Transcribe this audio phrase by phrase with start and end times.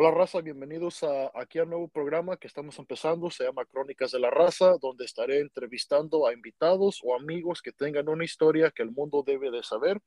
[0.00, 4.20] Hola raza, bienvenidos a, aquí al nuevo programa que estamos empezando, se llama Crónicas de
[4.20, 8.92] la Raza, donde estaré entrevistando a invitados o amigos que tengan una historia que el
[8.92, 10.00] mundo debe de saber.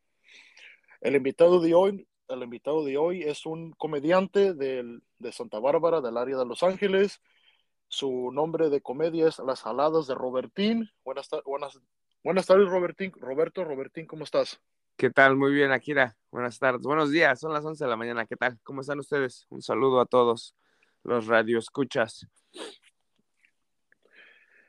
[1.02, 6.00] El invitado de hoy, el invitado de hoy es un comediante del, de Santa Bárbara,
[6.00, 7.22] del área de Los Ángeles.
[7.90, 10.90] Su nombre de comedia es Las Jaladas de Robertín.
[11.04, 11.78] Buenas, buenas,
[12.24, 13.12] buenas tardes, Robertín.
[13.18, 14.62] Roberto, Robertín, ¿cómo estás?
[14.96, 15.36] ¿Qué tal?
[15.36, 16.16] Muy bien, Akira.
[16.32, 16.82] Buenas tardes.
[16.84, 17.40] Buenos días.
[17.40, 18.26] Son las 11 de la mañana.
[18.26, 18.60] ¿Qué tal?
[18.64, 19.46] ¿Cómo están ustedes?
[19.50, 20.56] Un saludo a todos
[21.04, 22.28] los radioescuchas.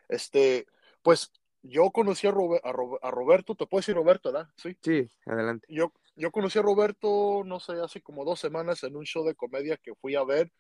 [0.08, 0.66] Este,
[1.02, 1.30] pues
[1.62, 4.50] yo conocí a, a, Roberto, te puedo decir Roberto, ¿verdad?
[4.56, 4.76] Sí.
[4.82, 5.66] Sí, adelante.
[5.70, 9.34] Yo, yo conocí a Roberto, no sé, hace como dos semanas en un show de
[9.34, 10.52] comedia que fui a ver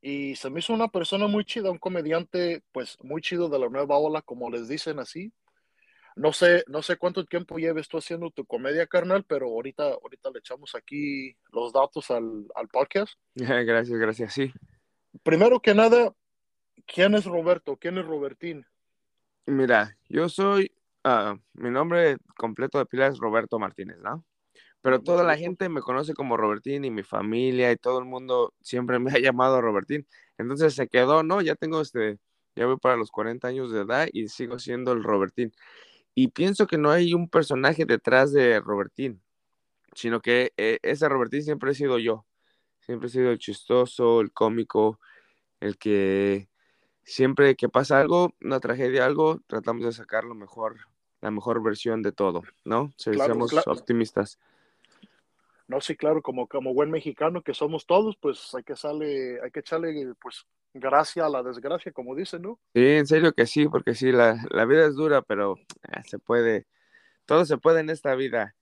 [0.00, 3.68] y se me hizo una persona muy chida, un comediante pues muy chido de la
[3.68, 5.32] nueva ola, como les dicen así.
[6.16, 10.30] No sé, no sé cuánto tiempo lleves tú haciendo tu comedia, carnal, pero ahorita, ahorita
[10.30, 13.14] le echamos aquí los datos al, al podcast.
[13.34, 14.52] Gracias, gracias, sí.
[15.22, 16.14] Primero que nada,
[16.86, 17.76] ¿quién es Roberto?
[17.76, 18.66] ¿Quién es Robertín?
[19.46, 20.72] Mira, yo soy,
[21.04, 24.24] uh, mi nombre completo de pila es Roberto Martínez, ¿no?
[24.82, 28.52] Pero toda la gente me conoce como Robertín y mi familia y todo el mundo
[28.60, 30.06] siempre me ha llamado Robertín.
[30.38, 31.40] Entonces se quedó, ¿no?
[31.40, 32.18] Ya tengo este,
[32.56, 35.52] ya voy para los 40 años de edad y sigo siendo el Robertín.
[36.14, 39.22] Y pienso que no hay un personaje detrás de Robertín,
[39.94, 42.26] sino que eh, ese Robertín siempre he sido yo.
[42.80, 44.98] Siempre he sido el chistoso, el cómico,
[45.60, 46.48] el que
[47.04, 50.76] siempre que pasa algo, una tragedia, algo, tratamos de sacar lo mejor,
[51.20, 52.92] la mejor versión de todo, ¿no?
[52.96, 54.38] Seamos optimistas.
[55.72, 59.50] No, sí, claro, como, como buen mexicano que somos todos, pues hay que sale, hay
[59.50, 62.60] que echarle pues gracia a la desgracia, como dicen, ¿no?
[62.74, 64.34] Sí, en serio que sí, porque sí, la,
[64.66, 65.54] vida es dura, pero
[65.90, 66.66] ah, se puede,
[67.24, 68.54] todo se puede en esta vida.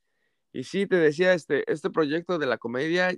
[0.53, 3.11] Y sí, te decía, este, este proyecto de la comedia,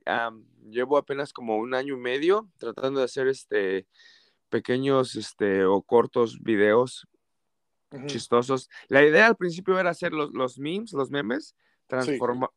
[0.70, 3.86] llevo apenas como un año y medio tratando de hacer este
[4.48, 7.06] pequeños este, o cortos videos
[8.06, 8.70] chistosos.
[8.88, 11.54] La idea al principio era hacer los, los memes, los memes,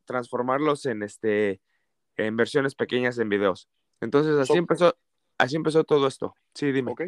[0.06, 1.62] transformarlos en, este,
[2.18, 3.70] en versiones pequeñas en videos.
[4.02, 4.96] Entonces así empezó,
[5.38, 6.36] así empezó todo esto.
[6.54, 6.92] Sí, dime.
[6.92, 7.04] Ok.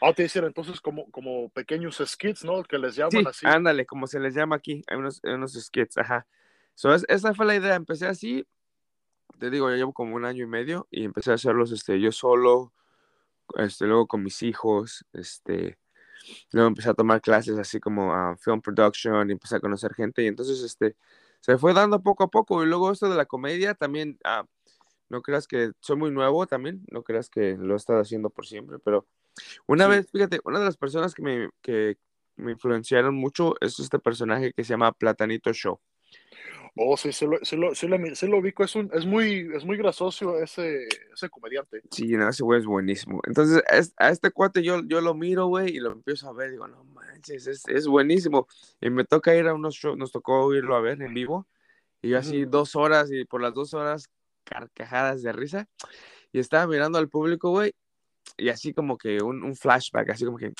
[0.00, 2.62] Ah, te dicen entonces como, como pequeños skits, ¿no?
[2.62, 3.46] Que les llaman sí, así.
[3.46, 6.26] Ándale, como se les llama aquí, hay unos, unos skits, ajá.
[6.74, 8.46] So, esa fue la idea, empecé así,
[9.38, 12.12] te digo, yo llevo como un año y medio y empecé a hacerlos este, yo
[12.12, 12.74] solo,
[13.56, 15.78] este, luego con mis hijos, este,
[16.52, 20.22] luego empecé a tomar clases así como a film production y empecé a conocer gente
[20.22, 20.96] y entonces este,
[21.40, 24.44] se fue dando poco a poco y luego esto de la comedia también, ah,
[25.08, 28.46] no creas que soy muy nuevo también, no creas que lo he estado haciendo por
[28.46, 29.06] siempre, pero
[29.66, 31.96] una vez, fíjate, una de las personas que me, que
[32.36, 35.80] me influenciaron mucho es este personaje que se llama Platanito Show.
[36.78, 39.48] Oh, sí, se lo, se lo, se lo, se lo ubico, es, un, es, muy,
[39.54, 41.80] es muy gracioso ese, ese comediante.
[41.90, 43.22] Sí, no, ese güey es buenísimo.
[43.26, 43.62] Entonces,
[43.96, 46.84] a este cuate yo, yo lo miro, güey, y lo empiezo a ver, digo, no
[46.84, 48.46] manches, es, es buenísimo.
[48.78, 51.46] Y me toca ir a unos shows, nos tocó irlo a ver en vivo,
[52.02, 54.10] y yo así dos horas, y por las dos horas
[54.44, 55.68] carcajadas de risa,
[56.30, 57.72] y estaba mirando al público, güey,
[58.36, 60.52] y así como que un, un flashback, así como que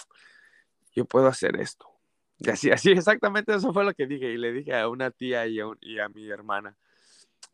[0.93, 1.96] yo puedo hacer esto
[2.53, 4.33] así, así, exactamente eso fue lo que dije.
[4.33, 6.77] Y le dije a una tía y a, y a mi hermana,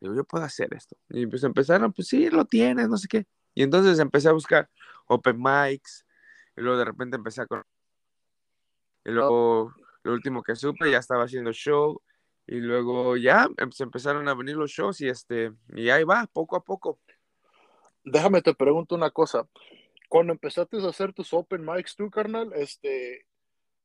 [0.00, 0.96] digo, yo puedo hacer esto.
[1.10, 3.26] Y pues empezaron, pues sí, lo tienes, no sé qué.
[3.54, 4.68] Y entonces empecé a buscar
[5.06, 6.04] open mics.
[6.56, 7.46] Y luego de repente empecé a...
[9.04, 12.00] Y luego lo último que supe, ya estaba haciendo show.
[12.46, 16.26] Y luego ya em, se empezaron a venir los shows y este, y ahí va,
[16.32, 16.98] poco a poco.
[18.04, 19.46] Déjame te pregunto una cosa.
[20.08, 23.26] Cuando empezaste a hacer tus open mics tú, carnal, este,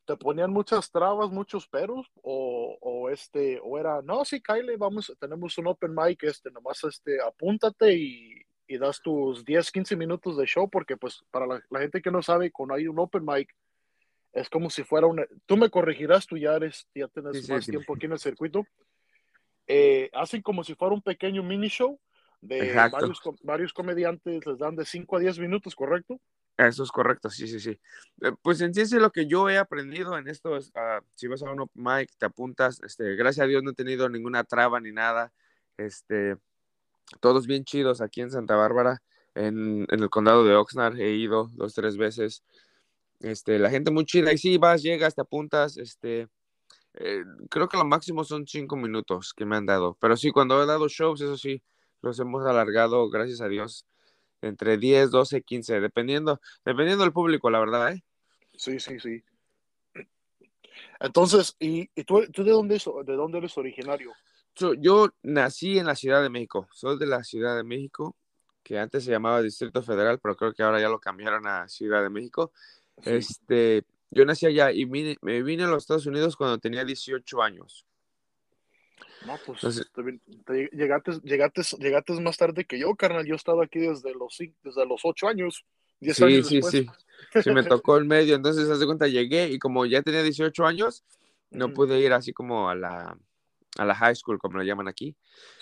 [0.07, 5.13] te ponían muchas trabas, muchos peros, o, o, este, o era, no, sí, Kyle, vamos,
[5.19, 10.37] tenemos un open mic, este, nomás, este, apúntate y, y das tus 10, 15 minutos
[10.37, 13.53] de show, porque, pues, para la, gente que no sabe, cuando hay un open mic,
[14.31, 17.93] es como si fuera una, tú me corregirás, tú ya eres, ya tienes más tiempo
[17.93, 18.65] aquí en el circuito,
[19.67, 21.99] eh, hacen como si fuera un pequeño mini show,
[22.39, 26.21] de varios, varios comediantes, les dan de 5 a 10 minutos, ¿correcto?
[26.57, 27.79] Eso es correcto, sí, sí, sí.
[28.21, 31.27] Eh, pues en sí es lo que yo he aprendido en esto, es, ah, si
[31.27, 34.79] vas a uno, Mike, te apuntas, este, gracias a Dios no he tenido ninguna traba
[34.79, 35.31] ni nada,
[35.77, 36.35] este,
[37.19, 39.03] todos bien chidos aquí en Santa Bárbara,
[39.35, 42.43] en, en el condado de Oxnard, he ido dos, tres veces,
[43.19, 46.27] este, la gente muy chida, y sí, vas, llegas, te apuntas, este,
[46.95, 50.63] eh, creo que lo máximo son cinco minutos que me han dado, pero sí, cuando
[50.63, 51.61] he dado shows, eso sí,
[52.01, 53.85] los hemos alargado, gracias a Dios,
[54.41, 58.03] entre 10, 12, 15, dependiendo, dependiendo del público, la verdad, ¿eh?
[58.55, 59.23] Sí, sí, sí.
[60.99, 64.13] Entonces, ¿y, tú, tú, de, dónde, de dónde eres originario?
[64.55, 68.15] Yo, yo, nací en la Ciudad de México, soy de la Ciudad de México,
[68.63, 72.01] que antes se llamaba Distrito Federal, pero creo que ahora ya lo cambiaron a Ciudad
[72.01, 72.51] de México.
[73.03, 77.85] Este, yo nací allá y me vine a los Estados Unidos cuando tenía 18 años.
[79.25, 79.61] No, pues
[80.71, 83.25] llegaste, llegaste, llegaste, más tarde que yo, carnal.
[83.25, 85.65] Yo he estado aquí desde los, desde los 8 años.
[85.99, 86.71] 10 sí, años sí, después.
[86.71, 87.41] sí.
[87.41, 88.35] Sí, me tocó el medio.
[88.35, 91.03] Entonces, haz de cuenta, llegué y como ya tenía 18 años,
[91.49, 93.17] no pude ir así como a la,
[93.77, 95.15] a la high school, como lo llaman aquí.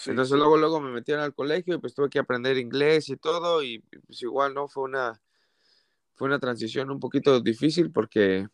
[0.06, 3.64] Entonces luego, luego me metieron al colegio y pues tuve que aprender inglés y todo
[3.64, 4.68] y pues igual, ¿no?
[4.68, 5.22] Fue una,
[6.16, 8.48] fue una transición un poquito difícil porque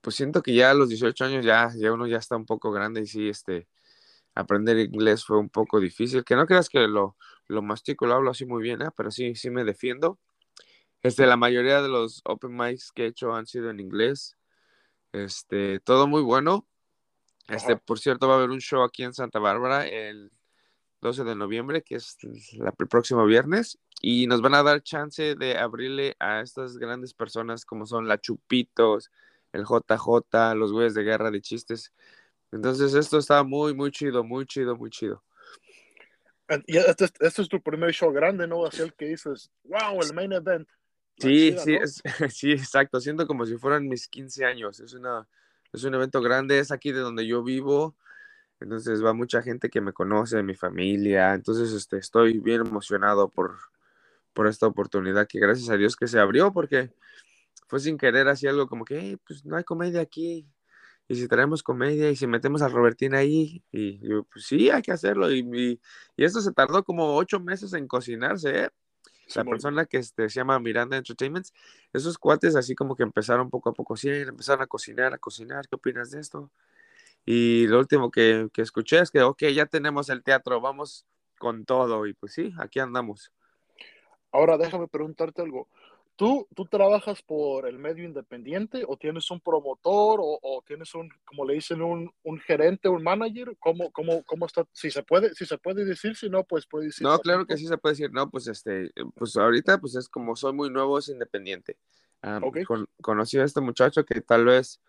[0.00, 2.70] pues siento que ya a los 18 años ya, ya uno ya está un poco
[2.70, 3.66] grande y sí, este,
[4.36, 6.24] aprender inglés fue un poco difícil.
[6.24, 7.16] Que no creas que lo,
[7.48, 8.90] lo mastico, lo hablo así muy bien, ¿eh?
[8.96, 10.20] pero sí, sí me defiendo.
[11.02, 14.36] Este, la mayoría de los open mics que he hecho han sido en inglés.
[15.12, 16.66] Este, todo muy bueno.
[17.48, 20.32] Este, por cierto, va a haber un show aquí en Santa Bárbara el
[21.00, 25.56] 12 de noviembre, que es el próximo viernes, y nos van a dar chance de
[25.56, 29.10] abrirle a estas grandes personas como son la Chupitos,
[29.52, 31.92] el JJ, los güeyes de guerra de chistes.
[32.52, 35.22] Entonces esto está muy, muy chido, muy chido, muy chido.
[36.66, 38.64] Y este, este, es tu primer show grande, ¿no?
[38.64, 40.68] Así el que dices, wow, el main event.
[41.18, 41.78] Sí, sí,
[42.28, 43.00] sí, exacto.
[43.00, 44.78] Siento como si fueran mis 15 años.
[44.80, 45.26] Es una,
[45.72, 47.96] es un evento grande, es aquí de donde yo vivo,
[48.60, 53.56] entonces va mucha gente que me conoce, mi familia, entonces este, estoy bien emocionado por,
[54.32, 56.90] por esta oportunidad que gracias a Dios que se abrió, porque
[57.68, 60.46] fue sin querer así algo como que, pues no hay comedia aquí,
[61.08, 64.82] y si traemos comedia y si metemos a Robertín ahí, y yo, pues sí, hay
[64.82, 65.80] que hacerlo, y, y,
[66.16, 68.70] y esto se tardó como ocho meses en cocinarse, ¿eh?
[69.34, 71.46] la persona que este, se llama Miranda Entertainment,
[71.92, 75.66] esos cuates así como que empezaron poco a poco, sí, empezaron a cocinar, a cocinar,
[75.68, 76.50] ¿qué opinas de esto?
[77.24, 81.06] Y lo último que, que escuché es que, ok, ya tenemos el teatro, vamos
[81.38, 83.32] con todo, y pues sí, aquí andamos.
[84.30, 85.68] Ahora déjame preguntarte algo.
[86.16, 91.10] ¿Tú, ¿Tú trabajas por el medio independiente o tienes un promotor o, o tienes un,
[91.26, 93.54] como le dicen, un, un, gerente, un manager?
[93.60, 94.66] ¿Cómo, cómo, cómo está?
[94.72, 97.06] Si se puede, si se puede decir, si no, pues puede decir.
[97.06, 98.10] No, claro que sí se puede decir.
[98.12, 101.76] No, pues este, pues ahorita, pues es como soy muy nuevo, es independiente.
[102.22, 102.64] Um, okay.
[102.64, 104.80] con, conocí a este muchacho que tal vez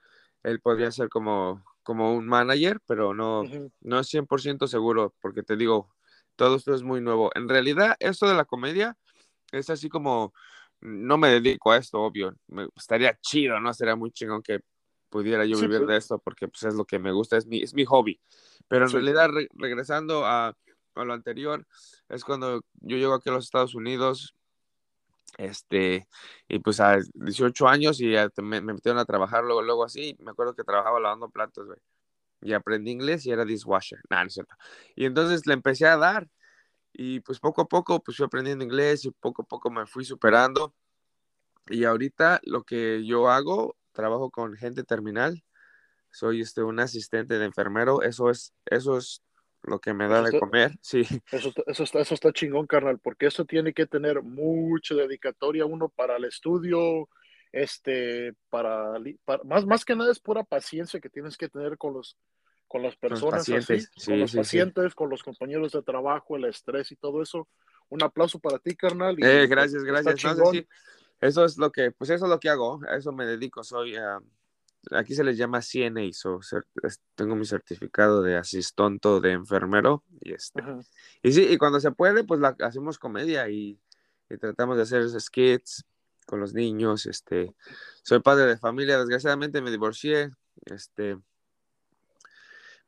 [0.43, 3.71] él podría ser como, como un manager, pero no, uh -huh.
[3.81, 5.93] no es 100% seguro, porque te digo,
[6.37, 7.31] todo esto es muy nuevo.
[7.35, 8.97] En realidad, esto de la comedia
[9.51, 10.33] es así como
[10.81, 12.33] no me dedico a esto, obvio.
[12.47, 13.73] Me estaría chido, ¿no?
[13.73, 14.59] Sería muy chingón que
[15.09, 15.89] pudiera yo sí, vivir pues.
[15.89, 18.19] de esto porque pues, es lo que me gusta, es mi, es mi hobby.
[18.67, 18.95] Pero en sí.
[18.95, 20.53] realidad, re regresando a,
[20.95, 21.65] a, lo anterior,
[22.09, 24.35] es cuando yo llego aquí a los Estados Unidos,
[25.37, 26.07] este,
[26.47, 30.15] y pues a 18 años y ya me, me, metieron a trabajar luego, luego así,
[30.19, 31.79] me acuerdo que trabajaba lavando platos, güey.
[32.41, 33.99] Y aprendí inglés y era dishwasher.
[34.09, 34.55] Nah, no es cierto.
[34.95, 36.27] Y entonces le empecé a dar
[36.93, 40.05] y pues poco a poco pues fui aprendiendo inglés y poco a poco me fui
[40.05, 40.73] superando.
[41.69, 45.43] Y ahorita lo que yo hago trabajo con gente terminal
[46.11, 49.21] soy este un asistente de enfermero eso es eso es
[49.63, 51.01] lo que me da de comer sí.
[51.31, 55.89] eso, eso está eso está chingón carnal porque eso tiene que tener mucha dedicatoria uno
[55.89, 57.09] para el estudio
[57.51, 58.93] este para,
[59.25, 62.17] para más más que nada es pura paciencia que tienes que tener con los
[62.67, 64.95] con las personas, con los pacientes, así, sí, con los sí, pacientes, sí.
[64.95, 67.47] con los compañeros de trabajo, el estrés y todo eso.
[67.89, 69.15] Un aplauso para ti, carnal.
[69.17, 70.37] Y eh, gracias, gracias.
[70.37, 70.51] No,
[71.21, 73.63] eso es lo que, pues eso es lo que hago, a eso me dedico.
[73.63, 74.21] Soy, uh,
[74.91, 76.39] aquí se les llama CNA, so,
[77.15, 80.61] tengo mi certificado de asistonto de enfermero y este.
[81.23, 83.79] Y sí, y cuando se puede, pues la, hacemos comedia y,
[84.29, 85.85] y tratamos de hacer skits
[86.27, 87.07] con los niños.
[87.07, 87.55] Este,
[88.03, 90.29] soy padre de familia, desgraciadamente me divorcié.
[90.65, 91.17] Este,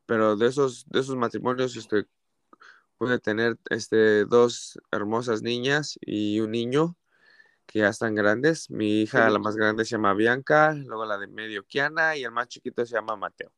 [0.09, 2.07] pero de esos, de esos matrimonios este,
[2.97, 6.97] pude tener este, dos hermosas niñas y un niño
[7.67, 8.71] que ya están grandes.
[8.71, 9.33] Mi hija, sí.
[9.33, 12.83] la más grande, se llama Bianca, luego la de medio, Kiana, y el más chiquito
[12.87, 13.51] se llama Mateo.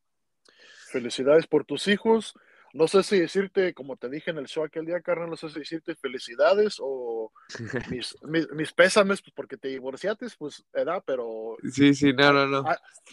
[0.88, 2.34] Felicidades por tus hijos.
[2.74, 5.50] No sé si decirte, como te dije en el show aquel día, Carmen, no sé
[5.50, 7.32] si decirte felicidades o
[7.92, 11.58] mis, mis, mis, pésames, pues porque te divorciaste, pues era, pero.
[11.72, 12.66] Sí, sí, no, no, no.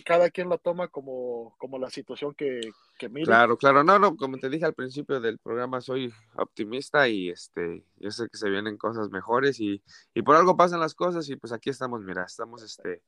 [0.05, 2.61] Cada quien lo toma como, como la situación que,
[2.99, 3.27] que mira.
[3.27, 7.85] Claro, claro, no, no, como te dije al principio del programa, soy optimista y este,
[7.97, 9.83] yo sé que se vienen cosas mejores y,
[10.15, 13.03] y por algo pasan las cosas y pues aquí estamos, mira, estamos este,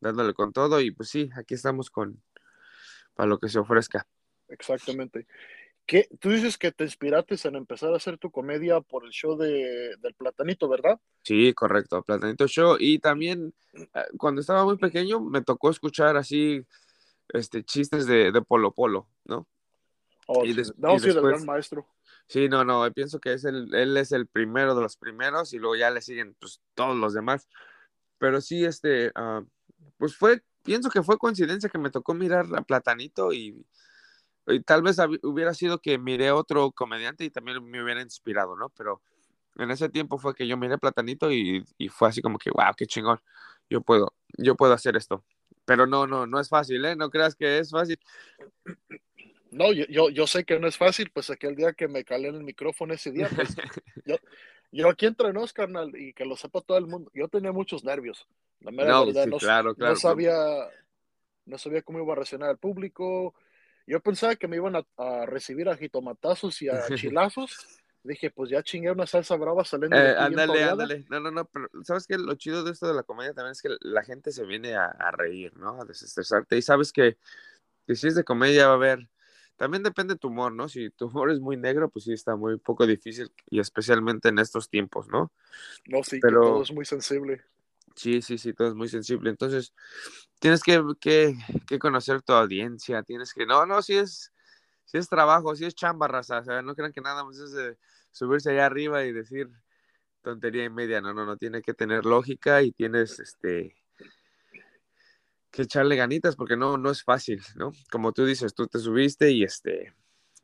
[0.00, 2.22] dándole con todo y pues sí, aquí estamos con,
[3.14, 4.06] para lo que se ofrezca.
[4.48, 5.26] Exactamente.
[5.86, 6.08] ¿Qué?
[6.18, 9.94] Tú dices que te inspiraste en empezar a hacer tu comedia por el show de,
[10.00, 10.98] del Platanito, ¿verdad?
[11.22, 12.76] Sí, correcto, Platanito Show.
[12.80, 13.84] Y también eh,
[14.16, 16.64] cuando estaba muy pequeño me tocó escuchar así
[17.28, 19.46] este, chistes de, de Polo Polo, ¿no?
[20.26, 21.86] Oh, y, des, no, y sí, después, del gran maestro.
[22.28, 25.58] Sí, no, no, pienso que es el, él es el primero de los primeros y
[25.58, 27.46] luego ya le siguen pues todos los demás.
[28.16, 29.42] Pero sí, este, ah,
[29.98, 33.66] pues fue, pienso que fue coincidencia que me tocó mirar a Platanito y,
[34.64, 38.68] tal vez hubiera sido que miré otro comediante y también me hubiera inspirado, ¿no?
[38.70, 39.00] Pero
[39.56, 42.74] en ese tiempo fue que yo miré Platanito y, y fue así como que, wow,
[42.76, 43.20] qué chingón,
[43.70, 45.24] yo puedo, yo puedo hacer esto.
[45.64, 46.94] Pero no, no, no es fácil, ¿eh?
[46.94, 47.98] No creas que es fácil.
[49.50, 52.28] No, yo, yo, yo, sé que no es fácil, pues aquel día que me calé
[52.28, 53.54] en el micrófono ese día, pues
[54.04, 54.16] yo,
[54.72, 57.84] yo aquí entre nos, carnal, y que lo sepa todo el mundo, yo tenía muchos
[57.84, 58.26] nervios.
[58.60, 60.34] La no, verdad, no, claro, claro, no, sabía,
[61.46, 63.34] no sabía cómo iba a reaccionar el público.
[63.86, 67.80] Yo pensaba que me iban a, recibir a jitomatazos y a chilazos.
[68.02, 69.96] Dije, pues ya chingué una salsa brava saliendo.
[69.96, 71.06] Eh, ándale, ándale.
[71.08, 72.18] No, no, no, pero ¿sabes qué?
[72.18, 74.86] Lo chido de esto de la comedia también es que la gente se viene a,
[74.86, 75.80] a reír, ¿no?
[75.80, 76.56] A desestresarte.
[76.58, 77.16] Y sabes que,
[77.86, 79.08] que si es de comedia va a haber
[79.56, 80.68] también depende de tu humor, ¿no?
[80.68, 84.38] Si tu humor es muy negro, pues sí está muy poco difícil y especialmente en
[84.38, 85.32] estos tiempos, ¿no?
[85.86, 86.40] No, sí, Pero...
[86.40, 87.42] todo es muy sensible.
[87.94, 89.30] Sí, sí, sí, todo es muy sensible.
[89.30, 89.72] Entonces,
[90.40, 91.36] tienes que, que,
[91.66, 94.32] que conocer tu audiencia, tienes que, no, no, si es,
[94.84, 97.76] si es trabajo, si es chamba, raza, o sea, no crean que nada más es
[98.10, 99.48] subirse allá arriba y decir
[100.22, 103.76] tontería y media, no, no, no, tiene que tener lógica y tienes, este,
[105.50, 107.72] que echarle ganitas porque no, no es fácil, ¿no?
[107.90, 109.94] Como tú dices, tú te subiste y este,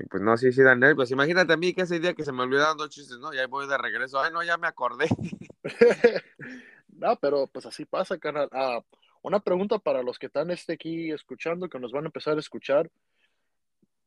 [0.09, 1.11] pues no, sí, sí da nervios.
[1.11, 3.33] Imagínate a mí que ese día que se me olvidaron dos chistes, ¿no?
[3.33, 5.09] Ya voy de regreso, ay, no, ya me acordé.
[7.01, 8.49] no, pero pues así pasa, canal.
[8.53, 8.81] Ah,
[9.23, 12.41] una pregunta para los que están este aquí escuchando, que nos van a empezar a
[12.41, 12.91] escuchar.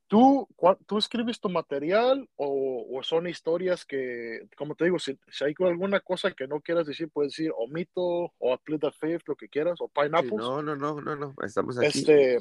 [0.07, 0.47] ¿Tú,
[0.85, 6.31] ¿Tú escribes tu material o, son historias que, como te digo, si, hay alguna cosa
[6.31, 9.88] que no quieras decir, puedes decir omito o apply the fifth, lo que quieras, o
[9.88, 10.35] pineapples?
[10.35, 11.88] no, no, no, no, no, estamos aquí.
[11.88, 12.38] Este,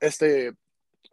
[0.00, 0.52] este,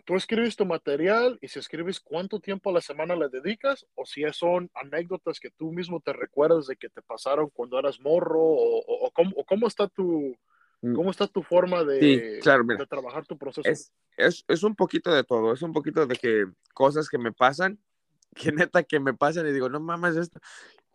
[0.05, 4.05] tú escribes tu material y si escribes cuánto tiempo a la semana le dedicas o
[4.05, 8.41] si son anécdotas que tú mismo te recuerdas de que te pasaron cuando eras morro
[8.41, 10.35] o, cómo, o cómo está tu,
[10.83, 10.95] Mm.
[10.95, 12.41] ¿Cómo está tu forma de,
[12.89, 13.69] trabajar tu proceso?
[14.17, 17.79] Es, es, un poquito de todo, es un poquito de que cosas que me pasan,
[18.35, 20.41] que neta que me pasan y digo, no mames esto.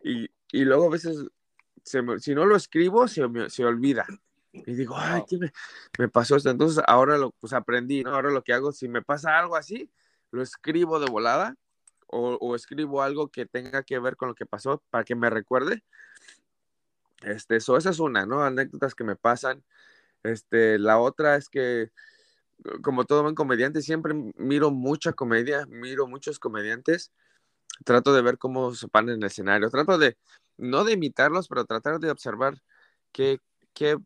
[0.05, 1.25] Y, y luego a veces,
[1.83, 4.07] si no lo escribo, se, se olvida.
[4.67, 5.53] Y digo, ay, ¿qué me,
[5.99, 6.51] me, pasó esto?
[6.51, 8.15] Entonces ahora lo pues aprendí, ¿no?
[8.15, 9.91] Ahora lo que hago, si me pasa algo así,
[10.31, 11.57] lo escribo de volada
[12.07, 15.31] o, o escribo algo que tenga que ver con lo que pasó para que me
[15.31, 15.83] recuerde
[17.23, 18.43] este, eso, esa es una, ¿no?
[18.45, 19.65] Anécdotas que me pasan.
[20.23, 21.91] Este, la otra es que,
[22.83, 27.13] como todo buen comediante, siempre miro mucha comedia, miro muchos comediantes,
[27.85, 30.19] trato de ver cómo se paran en el escenario, trato de,
[30.57, 32.61] no de imitarlos, pero tratar de observar
[33.13, 33.41] qué,
[33.75, 33.99] qué,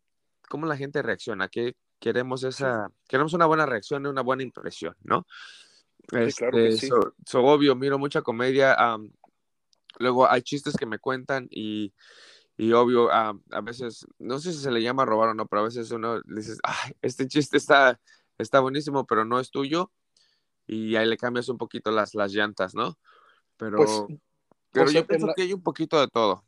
[0.52, 5.26] cómo la gente reacciona, qué queremos esa, queremos una buena reacción, una buena impresión, ¿no?
[6.10, 6.92] Sí, claro que este, sí.
[7.24, 8.76] So, obvio, miro mucha comedia,
[9.98, 11.94] luego hay chistes que me cuentan y
[12.58, 15.64] y obvio, a veces, no sé si se le llama robar o no, pero a
[15.64, 17.98] veces uno dices, Ay, este chiste está,
[18.36, 19.90] está buenísimo, pero no es tuyo.
[20.66, 22.98] Y ahí le cambias un poquito las, las llantas, ¿no?
[23.56, 24.04] Pero, pues,
[24.70, 26.44] pero yo pienso que hay un poquito de todo.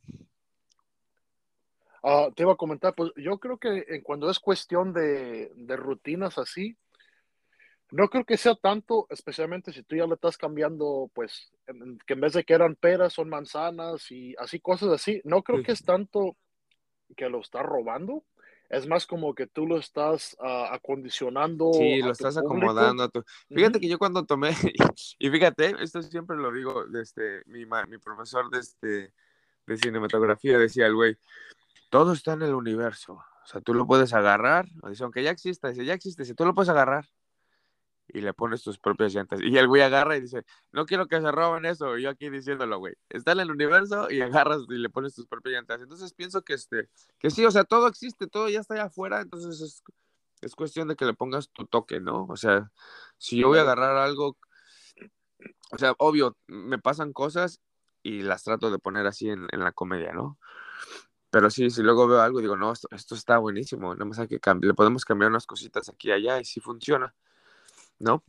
[2.07, 6.37] Ah, te iba a comentar, pues yo creo que cuando es cuestión de, de rutinas
[6.37, 6.77] así,
[7.91, 11.53] no creo que sea tanto, especialmente si tú ya le estás cambiando, pues,
[12.07, 15.21] que en vez de que eran peras son manzanas y así cosas así.
[15.25, 16.37] No creo que es tanto
[17.17, 18.25] que lo estás robando.
[18.69, 21.73] Es más como que tú lo estás uh, acondicionando.
[21.73, 23.05] Sí, lo estás acomodando.
[23.05, 23.23] A tu...
[23.49, 24.51] Fíjate que yo cuando tomé,
[25.19, 29.13] y fíjate, esto siempre lo digo, desde mi, mi profesor de, este,
[29.67, 31.17] de cinematografía decía el güey,
[31.95, 33.13] todo está en el universo.
[33.13, 36.45] O sea, tú lo puedes agarrar, dice, aunque ya exista, dice, ya existe, si tú
[36.45, 37.09] lo puedes agarrar,
[38.09, 39.39] y le pones tus propias llantas.
[39.41, 41.97] Y el güey agarra y dice, no quiero que se roben eso.
[41.97, 45.29] Y yo aquí diciéndolo, güey, está en el universo y agarras y le pones tus
[45.29, 45.83] propias llantas.
[45.83, 46.89] Entonces pienso que, este,
[47.21, 49.85] que sí, o sea, todo existe, todo ya está allá afuera, entonces es,
[50.41, 52.27] es cuestión de que le pongas tu toque, ¿no?
[52.29, 52.73] O sea,
[53.19, 54.37] si yo voy a agarrar algo,
[55.71, 57.61] o sea, obvio, me pasan cosas
[58.03, 60.41] y las trato de poner así en, en la comedia, ¿no?
[61.35, 64.29] Pero sí, si luego veo algo, digo, no, esto, esto está buenísimo, no más hay
[64.29, 67.13] que cambiar, le podemos cambiar unas cositas aquí y allá y sí funciona.
[67.99, 68.23] ¿no?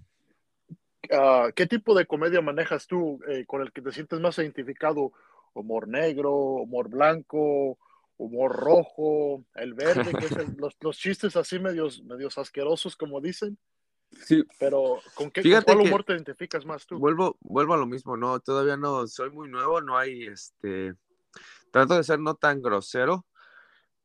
[1.11, 5.11] Ah, ¿Qué tipo de comedia manejas tú eh, con el que te sientes más identificado?
[5.53, 7.77] ¿Humor negro, humor blanco,
[8.17, 13.55] humor rojo, el verde, que los, los, chistes así medios, medios asquerosos, como dicen?
[14.23, 14.43] Sí.
[14.57, 16.97] Pero ¿con qué con cuál humor te identificas más tú?
[16.97, 20.95] Vuelvo, vuelvo a lo mismo, no, todavía no, soy muy nuevo, no hay este.
[21.75, 23.25] Trato de ser no tan grosero,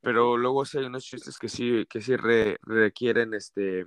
[0.00, 3.86] pero luego sí hay unos chistes que sí, que sí requieren este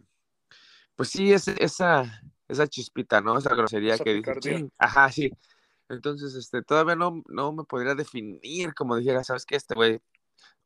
[0.96, 3.38] pues sí, es, esa, esa chispita, ¿no?
[3.38, 4.22] Esa grosería Esa que.
[4.40, 4.72] "Chin".
[4.78, 5.34] ajá, sí.
[5.90, 9.58] Entonces, este, todavía no, no me podría definir como dijera, ¿sabes qué?
[9.58, 10.00] Este güey,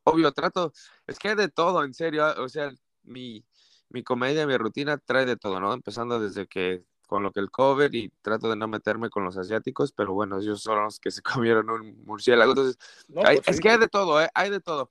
[0.04, 0.72] obvio, trato,
[1.08, 2.70] es que hay de todo, en serio, o sea,
[3.02, 3.44] mi,
[3.88, 5.72] mi comedia, mi rutina trae de todo, ¿no?
[5.72, 9.36] Empezando desde que con lo que el cover y trato de no meterme con los
[9.38, 13.48] asiáticos, pero bueno, ellos son los que se comieron un murciélago, entonces, No, hay- pues
[13.48, 13.62] es sí.
[13.62, 14.28] que hay de todo, ¿eh?
[14.34, 14.90] Hay de todo,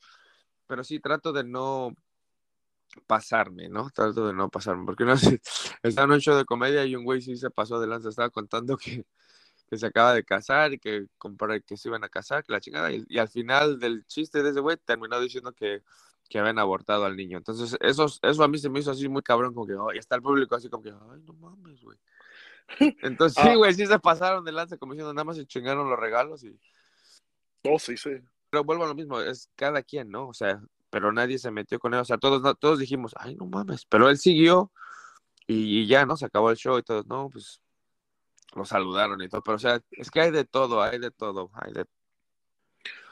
[0.65, 1.93] pero sí trato de no
[3.05, 3.89] pasarme, ¿no?
[3.91, 5.39] Trato de no pasarme, porque no sé,
[5.83, 8.31] estaba en un show de comedia y un güey sí se pasó de lanza, estaba
[8.31, 9.05] contando que,
[9.69, 11.05] que se acaba de casar y que
[11.67, 14.50] que se iban a casar, que la chingada, y, y al final del chiste de
[14.50, 15.83] ese güey terminó diciendo que,
[16.27, 17.38] que habían abortado al niño.
[17.38, 19.98] Entonces, eso, eso a mí se me hizo así muy cabrón, como que, oh, y
[19.98, 21.98] está el público así como que, ay, no mames, güey.
[23.01, 23.55] Entonces, sí, Ah.
[23.55, 26.60] güey, sí se pasaron de lanza, como diciendo, nada más se chingaron los regalos y...
[27.63, 28.12] No, sí, sí.
[28.50, 30.27] Pero vuelvo a lo mismo, es cada quien, ¿no?
[30.29, 33.36] O sea, pero nadie se metió con él, o sea, todos, no- todos dijimos, ay,
[33.36, 34.72] no mames, pero él siguió
[35.48, 36.17] y, y ya, ¿no?
[36.17, 37.62] Se acabó el show y todos, no, pues
[38.55, 41.51] lo saludaron y todo, pero o sea, es que hay de todo, hay de todo,
[41.53, 41.86] hay de...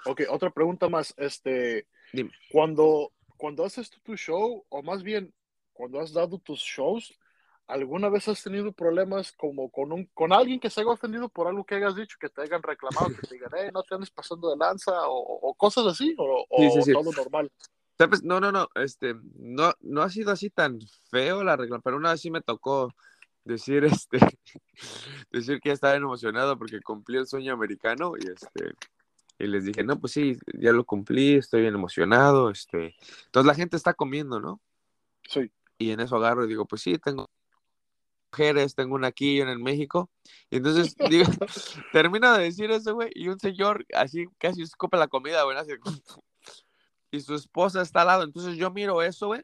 [0.06, 1.14] Ok, otra pregunta más.
[1.18, 2.32] Este, Dime.
[2.52, 5.34] Cuando, cuando haces tu show, o más bien,
[5.74, 7.14] cuando has dado tus shows,
[7.68, 11.48] ¿alguna vez has tenido problemas como con, un, con alguien que se haya ofendido por
[11.48, 14.12] algo que hayas dicho, que te hayan reclamado, que te digan, hey, no te andes
[14.12, 16.94] pasando de lanza, o, o cosas así, o, o Sí, sí, sí.
[16.94, 17.52] todo normal?
[17.98, 18.24] ¿Sabes?
[18.24, 20.80] No, no, no, este, no, no ha sido así tan
[21.10, 22.94] feo la regla, pero una vez sí me tocó
[23.46, 24.20] decir, este,
[25.32, 28.74] decir que estaba emocionado porque cumplí el sueño americano y este,
[29.38, 33.56] y les dije, no, pues sí, ya lo cumplí, estoy bien emocionado, este, entonces la
[33.56, 34.62] gente está comiendo, ¿no?
[35.24, 35.52] Sí.
[35.78, 37.30] Y en eso agarro y digo, pues sí, tengo
[38.32, 40.10] mujeres, tengo una aquí y una en México.
[40.50, 41.26] Y entonces digo,
[41.92, 45.72] termino de decir eso, güey, y un señor así casi escupe la comida, güey, así,
[47.12, 48.24] y su esposa está al lado.
[48.24, 49.44] Entonces yo miro eso, güey,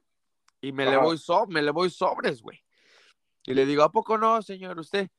[0.61, 2.63] y me le voy so me le voy sobres, güey.
[3.43, 4.77] Y le digo, ¿a poco no, señor?
[4.79, 5.09] Usted,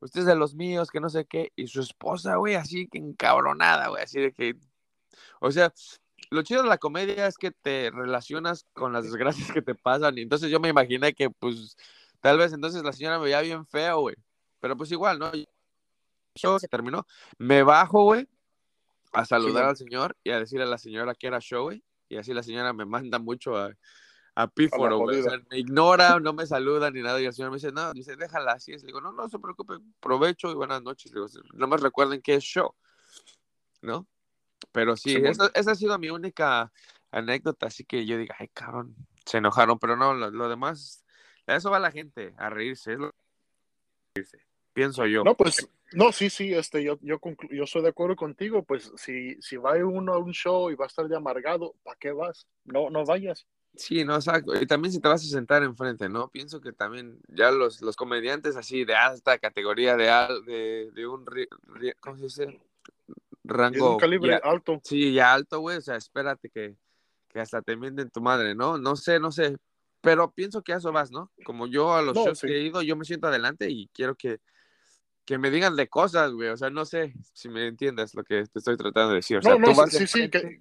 [0.00, 1.52] usted es de los míos, que no sé qué.
[1.56, 4.56] Y su esposa, güey, así que encabronada, güey, así de que,
[5.40, 5.72] o sea,
[6.30, 10.18] lo chido de la comedia es que te relacionas con las desgracias que te pasan.
[10.18, 11.76] Y entonces yo me imaginé que, pues,
[12.20, 14.16] tal vez entonces la señora me veía bien feo, güey.
[14.60, 15.30] Pero pues igual, ¿no?
[16.34, 17.06] Show se terminó.
[17.38, 18.28] Me bajo, güey,
[19.12, 21.82] a saludar Sí, al señor y a decirle a la señora que era show, güey.
[22.08, 23.72] Y así la señora me manda mucho a,
[24.36, 25.20] a píforo, güey.
[25.20, 27.20] O sea, me ignora, no me saluda ni nada.
[27.20, 28.72] Y el señor me dice, no, dice, déjala así.
[28.72, 28.82] es.
[28.82, 31.10] Le digo, no, no se preocupe, provecho y buenas noches.
[31.12, 32.74] Le digo, nomás recuerden que es show,
[33.80, 34.06] ¿no?
[34.72, 35.30] Pero sí, Simón.
[35.30, 36.70] esa, esa ha sido mi única
[37.10, 37.66] anécdota.
[37.68, 38.94] Así que yo digo, ay, cabrón,
[39.24, 39.78] se enojaron.
[39.78, 41.02] Pero no, lo, lo demás,
[41.46, 42.92] a eso va la gente, a reírse.
[42.92, 43.14] Es lo
[44.74, 45.24] pienso yo.
[45.24, 47.18] No, pues, no, sí, sí, este, yo, yo,
[47.50, 50.84] yo estoy de acuerdo contigo, pues, si, si va uno a un show y va
[50.84, 52.46] a estar de amargado, ¿para qué vas?
[52.66, 53.46] No, no vayas.
[53.76, 54.60] Sí, no, exacto.
[54.60, 56.28] Y también si te vas a sentar enfrente, ¿no?
[56.28, 61.06] Pienso que también ya los, los comediantes así de alta categoría, de, al- de, de
[61.06, 61.24] un,
[62.00, 62.42] ¿cómo se dice?
[62.44, 62.58] Es
[63.44, 64.80] Rango un calibre ya- alto.
[64.82, 65.76] sí, ya alto, güey.
[65.76, 66.76] O sea, espérate que,
[67.28, 68.78] que hasta te mienten tu madre, ¿no?
[68.78, 69.56] No sé, no sé.
[70.00, 71.30] Pero pienso que a eso vas, ¿no?
[71.44, 72.46] Como yo a los No, shows sí.
[72.46, 74.38] que he ido, yo me siento adelante y quiero que,
[75.24, 76.48] que me digan de cosas, güey.
[76.48, 79.38] O sea, no sé si me entiendes lo que te estoy tratando de decir.
[79.38, 80.60] O sea, No, no, tú vas sí, sí, que,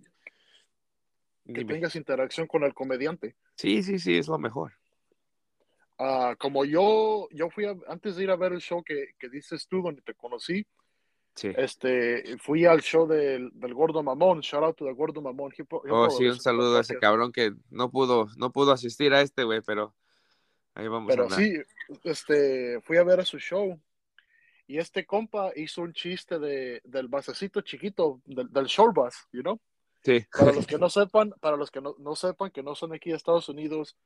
[1.46, 1.74] que Dime.
[1.74, 3.36] tengas interacción con el comediante.
[3.56, 4.74] Sí, sí, sí, es lo mejor.
[5.98, 9.30] Ah, como yo, yo fui a- antes de ir a ver el show que, que
[9.30, 10.66] dices tú, donde te conocí,
[11.36, 11.52] Sí.
[11.58, 15.52] este, fui al show del, del Gordo Mamón, shout out to the Gordo Mamón.
[15.58, 18.52] He pro- he Oh, probably sí, un saludo a ese cabrón que no pudo, no
[18.52, 19.96] pudo asistir a este, güey, pero
[20.74, 21.40] ahí vamos a Pero hablar.
[21.40, 21.54] sí,
[22.04, 23.80] este, fui a ver a su show
[24.68, 29.42] y este compa hizo un chiste de, del basecito chiquito, del, del short bus, you
[29.42, 29.60] know?
[30.06, 30.24] Sí.
[30.38, 33.10] Para los que no sepan, para los que no, no sepan que no son aquí
[33.10, 33.98] de Estados Unidos,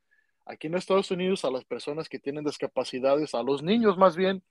[0.46, 4.42] aquí en Estados Unidos a las personas que tienen discapacidades, a los niños más bien,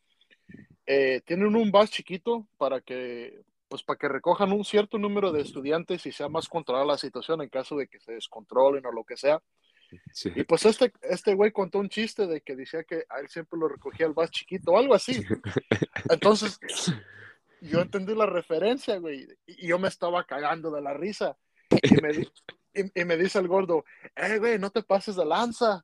[0.85, 5.41] eh, tienen un bus chiquito para que, pues para que recojan un cierto número de
[5.41, 9.03] estudiantes y sea más controlada la situación en caso de que se descontrolen o lo
[9.03, 9.41] que sea.
[10.13, 10.31] sí.
[10.35, 13.59] Y pues este, este güey contó un chiste de que decía que a él siempre
[13.59, 15.23] lo recogía el bus chiquito o algo así.
[16.11, 16.59] Entonces,
[17.61, 21.37] yo entendí la referencia, güey, y yo me estaba cagando de la risa.
[21.81, 22.11] Y me,
[22.73, 23.83] y, y me dice el gordo,
[24.15, 25.83] eh, güey, no te pases de lanza.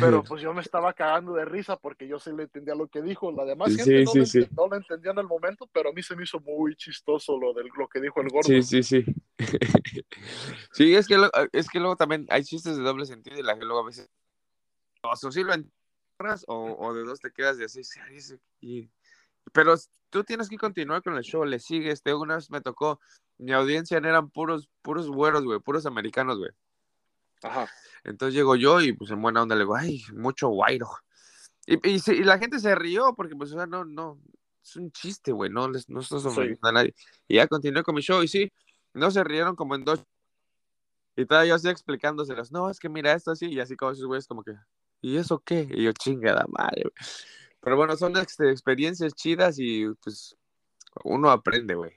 [0.00, 3.00] Pero pues yo me estaba cagando de risa porque yo sí le entendía lo que
[3.00, 3.32] dijo.
[3.32, 6.14] La demás Sí, gente no, sí, no entendía en el momento, pero a mí se
[6.14, 8.42] me hizo muy chistoso lo, del, lo que dijo el gordo.
[8.48, 9.04] Sí, sí, sí.
[10.72, 13.58] Sí, es que, lo- es que luego también hay chistes de doble sentido y la
[13.58, 14.10] que luego a veces
[15.02, 17.82] o sí lo entras o, o de dos te quedas de así.
[17.82, 17.98] sí,
[18.60, 18.90] y-
[19.52, 19.74] Pero
[20.10, 22.02] tú tienes que continuar con el show, le sigues.
[22.02, 23.00] Te una vez me tocó,
[23.38, 26.50] mi audiencia eran puros, puros güeros, güey, puros americanos, güey.
[27.42, 27.68] Ajá.
[28.04, 30.88] Entonces llego yo y pues en buena onda le digo, ay, mucho guairo.
[31.66, 34.18] Y, y, la gente se rió porque, pues, o sea, no, no,
[34.62, 36.94] es un chiste, güey, no, les, no estás ofendiendo a nadie.
[37.26, 38.50] Y ya continué con mi show y sí,
[38.94, 40.02] no se rieron como en dos.
[41.16, 44.06] Y todavía yo estoy explicándoselas, no, es que mira esto así, y así como esos
[44.06, 44.52] güeyes como que,
[45.02, 45.68] ¿y eso qué?
[45.70, 46.92] Y yo, chingada madre, güey.
[47.60, 50.36] Pero bueno, son este, experiencias chidas y pues
[51.04, 51.92] uno aprende, güey.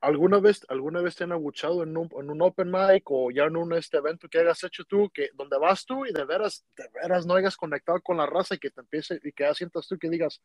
[0.00, 3.44] ¿Alguna vez, ¿Alguna vez te han abuchado en un, en un open mic o ya
[3.44, 6.64] en un este evento que hayas hecho tú, que donde vas tú y de veras,
[6.76, 9.54] de veras no hayas conectado con la raza y que te empiece y que ya
[9.54, 10.42] sientas tú que digas,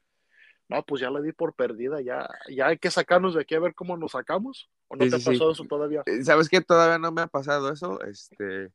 [0.70, 3.60] no, pues ya la di por perdida, ya, ya hay que sacarnos de aquí a
[3.60, 4.70] ver cómo nos sacamos?
[4.90, 6.04] ¿O no te ha pasado eso todavía?
[6.06, 6.62] Eh, ¿Sabes qué?
[6.62, 8.00] Todavía no me ha pasado eso.
[8.04, 8.66] Este,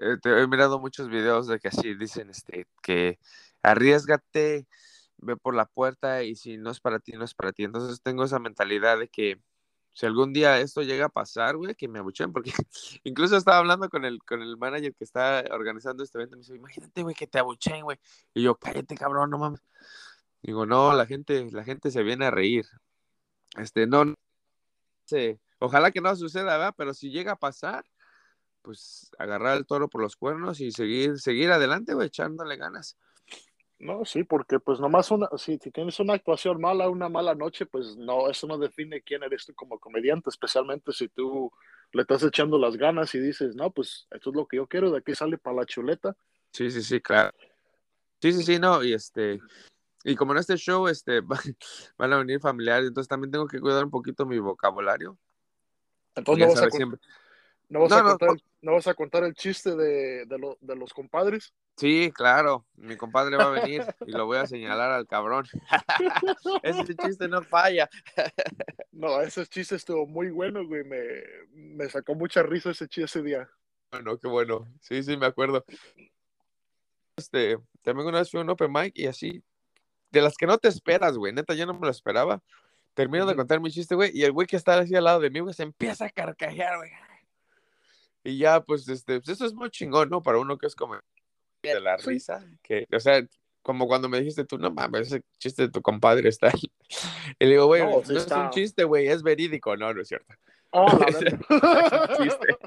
[0.00, 3.18] eh, he mirado muchos videos de que así dicen, este, que
[3.64, 4.66] arriesgate,
[5.18, 7.64] ve por la puerta y si no es para ti, no es para ti.
[7.64, 9.40] Entonces tengo esa mentalidad de que
[9.94, 12.52] si algún día esto llega a pasar, güey, que me abuchen, porque
[13.04, 16.56] incluso estaba hablando con el, con el manager que está organizando este evento, me dice,
[16.56, 17.98] imagínate, güey, que te abuchen, güey.
[18.34, 19.62] Y yo, cállate, cabrón, no mames.
[20.42, 22.66] Digo, no, la gente, la gente se viene a reír.
[23.56, 24.14] Este, no,
[25.06, 26.74] sé, ojalá que no suceda, ¿verdad?
[26.76, 27.84] Pero si llega a pasar,
[28.62, 32.96] pues agarrar el toro por los cuernos y seguir, seguir adelante, güey, echándole ganas.
[33.78, 37.66] No, sí, porque pues nomás una, si, si tienes una actuación mala, una mala noche,
[37.66, 41.52] pues no, eso no define quién eres tú como comediante, especialmente si tú
[41.92, 44.90] le estás echando las ganas y dices, no, pues esto es lo que yo quiero,
[44.90, 46.16] de aquí sale para la chuleta.
[46.52, 47.30] Sí, sí, sí, claro.
[48.22, 49.40] Sí, sí, sí, no, y este,
[50.04, 51.20] y como en este show este,
[51.98, 55.18] van a venir familiares, entonces también tengo que cuidar un poquito mi vocabulario.
[56.14, 56.68] Entonces no vas, a,
[57.68, 58.30] ¿no, vas a contar,
[58.62, 61.52] no, vas a contar, el chiste de, de, de, los compadres?
[61.76, 65.46] Sí, claro, mi compadre va a venir y lo voy a señalar al cabrón.
[66.62, 67.88] ese chiste no falla.
[68.92, 70.84] no, ese chiste estuvo muy bueno, güey.
[70.84, 71.00] Me,
[71.52, 73.48] me sacó mucha risa ese chiste ese día.
[73.90, 74.66] Bueno, qué bueno.
[74.80, 75.64] Sí, sí, me acuerdo.
[77.16, 79.42] Este, también una vez fui a un open mic y así
[80.14, 81.32] de las que no te esperas, güey.
[81.32, 82.42] Neta, yo no me lo esperaba.
[82.94, 85.28] Termino de contar mi chiste, güey, y el güey que está así al lado de
[85.28, 86.90] mí, güey, se empieza a carcajear, güey.
[88.24, 90.22] Y ya, pues, este, pues eso es muy chingón, ¿no?
[90.22, 90.96] Para uno que es como
[91.62, 93.22] de la risa, que, o sea,
[93.62, 96.72] como cuando me dijiste tú, no mames, ese chiste de tu compadre está ahí.
[97.38, 99.76] Y le digo, güey, no, es un chiste, güey, es verídico.
[99.76, 100.34] No, no es cierto.
[100.70, 102.58] Oh, es un chiste.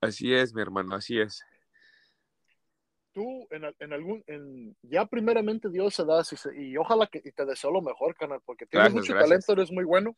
[0.00, 1.44] así es, mi hermano, así es
[3.16, 6.22] tú en, en algún, en, ya primeramente Dios se da
[6.54, 10.14] y, ojalá que te deseo lo mejor, canal, porque tienes mucho talento, eres muy bueno.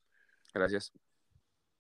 [0.52, 0.92] Gracias.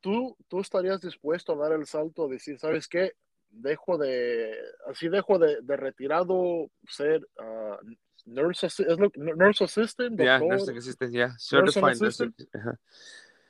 [0.00, 3.12] ¿Tú, tú estarías dispuesto a dar el salto a decir, ¿sabes qué?
[3.50, 4.56] Dejo de,
[4.86, 7.76] así dejo de, de retirado ser uh,
[8.26, 11.34] nurse, assistant, nurse assistant, yeah, nurse assistant, yeah.
[11.38, 12.30] Certified nurse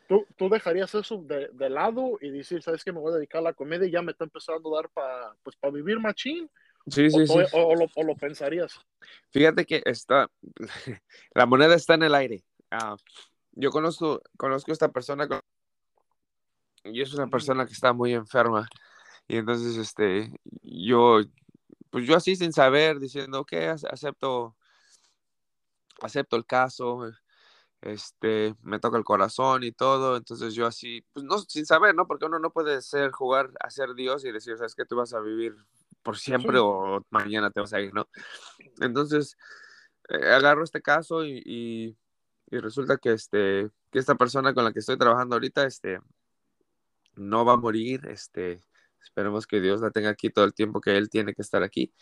[0.09, 2.93] ¿Tú, ¿Tú, dejarías eso de, de, lado y decir, ¿sabes qué?
[2.93, 5.37] Me voy a dedicar a la comedia y ya me está empezando a dar para
[5.43, 6.51] pues, para vivir machín?
[6.87, 7.39] Sí, sí, sí.
[7.53, 8.81] O, lo, pensarías.
[9.31, 10.31] Fíjate que está,
[11.35, 12.43] la moneda está en el aire.
[12.71, 12.97] Ah,
[13.53, 15.29] yo conozco, conozco a esta persona
[16.93, 18.69] y es una persona que está muy enferma.
[19.29, 21.21] Y entonces, este, yo,
[21.91, 23.53] pues yo así sin saber, diciendo, ok,
[23.91, 24.57] acepto,
[26.01, 27.11] acepto el caso,
[27.81, 32.07] este, me toca el corazón y todo, entonces yo así, pues no, sin saber, ¿no?
[32.07, 35.15] Porque uno no puede ser, jugar a ser Dios y decir, sabes que tú vas
[35.15, 35.55] a vivir
[36.03, 38.09] por siempre o mañana te vas a ir, ¿no?
[38.81, 39.37] Entonces,
[40.09, 44.79] eh, agarro este caso y, y, resulta que, este, que esta persona con la que
[44.81, 46.01] estoy trabajando ahorita, este,
[47.19, 48.63] no va a morir, este,
[49.03, 51.93] esperemos que Dios la tenga aquí todo el tiempo que él tiene que estar aquí.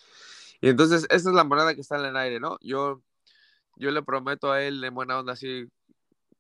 [0.61, 2.59] Y entonces, esa es la moneda que está en el aire, ¿no?
[2.61, 3.03] Yo,
[3.77, 5.69] yo le prometo a él en buena onda, así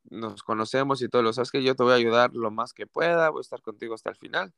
[0.04, 2.86] nos conocemos y todo, lo sabes que yo te voy a ayudar lo más que
[2.86, 4.52] pueda, voy a estar contigo hasta el final.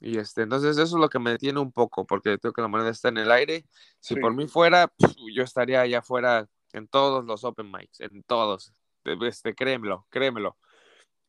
[0.00, 2.68] Y este, entonces eso es lo que me detiene un poco, porque creo que la
[2.68, 3.66] moneda está en el aire.
[4.00, 4.92] Si por mí fuera,
[5.34, 8.72] yo estaría allá afuera en todos los open mics, en todos.
[9.04, 10.56] Este, créemelo, créemelo.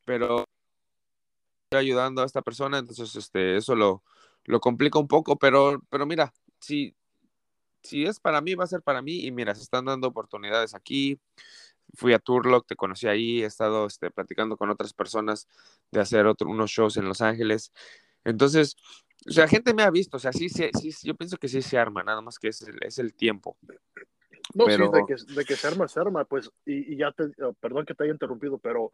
[0.06, 0.46] Pero
[1.76, 4.02] ayudando a esta persona, entonces este, eso lo,
[4.44, 6.94] lo complica un poco, pero, pero mira, si,
[7.82, 9.24] si es para mí, va a ser para mí.
[9.26, 11.20] Y mira, se están dando oportunidades aquí.
[11.94, 15.48] Fui a Turlock, te conocí ahí, he estado este, platicando con otras personas
[15.90, 17.72] de hacer otro, unos shows en Los Ángeles.
[18.24, 18.76] Entonces,
[19.28, 21.60] o sea, gente me ha visto, o sea, sí, sí, sí yo pienso que sí
[21.60, 23.56] se arma, nada más que es el, es el tiempo.
[24.54, 27.24] No, sí, de que, de que, se arma, se arma, pues, y, y ya te,
[27.42, 28.90] oh, perdón que te haya interrumpido, pero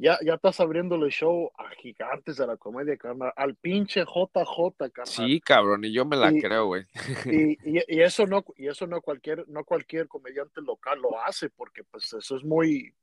[0.00, 5.06] ya, ya estás abriéndole show a gigantes de la comedia, carnal, al pinche JJ, carnal.
[5.06, 6.86] Sí, cabrón, y yo me la creo, güey.
[7.26, 11.50] Y, y, y, eso no, y eso no cualquier, no cualquier comediante local lo hace,
[11.50, 12.94] porque pues eso es muy,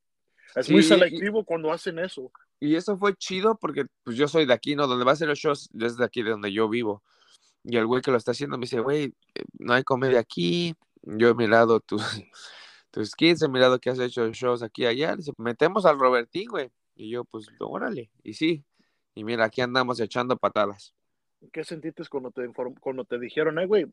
[0.55, 2.31] es muy selectivo cuando hacen eso.
[2.59, 4.87] Y eso fue chido porque pues yo soy de aquí, ¿no?
[4.87, 7.03] Donde va a ser los shows desde aquí, de donde yo vivo.
[7.63, 10.73] Y el güey que lo está haciendo me dice, güey, eh, no hay comedia aquí.
[11.03, 12.01] Yo he mirado tus,
[12.91, 15.15] tus skits, he mirado que has hecho shows aquí y allá.
[15.15, 16.71] Dice, metemos al Robertín, güey.
[16.97, 18.09] Y yo, pues, órale.
[18.23, 18.65] Y sí.
[19.13, 20.93] Y mira, aquí andamos echando patadas.
[21.51, 23.85] ¿Qué sentiste cuando te, cuando te dijeron, eh, güey,